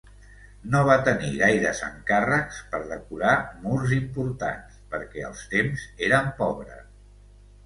No 0.75 0.79
va 0.85 0.93
tenir 1.07 1.27
gaires 1.41 1.81
encàrrecs 1.87 2.57
per 2.71 2.79
decorar 2.93 3.35
murs 3.67 3.93
importants 3.99 4.81
perquè 4.95 5.27
els 5.29 5.45
temps 5.53 5.87
eren 6.11 6.33
pobres. 6.43 6.83